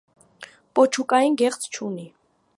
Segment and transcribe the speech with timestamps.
[0.79, 2.09] Պոչուկային գեղձ չունի։